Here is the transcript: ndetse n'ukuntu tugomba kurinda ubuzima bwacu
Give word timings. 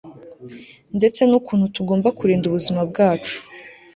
ndetse 0.97 1.21
n'ukuntu 1.25 1.65
tugomba 1.75 2.07
kurinda 2.17 2.45
ubuzima 2.47 2.81
bwacu 2.89 3.37